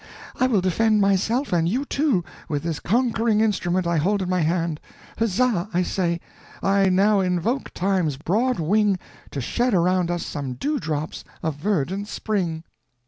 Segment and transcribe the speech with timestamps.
[0.39, 4.39] I will defend myself and you, too, with this conquering instrument I hold in my
[4.39, 4.79] hand;
[5.19, 6.19] huzza, I say,
[6.63, 8.97] I now invoke time's broad wing
[9.29, 12.63] to shed around us some dewdrops of verdant spring."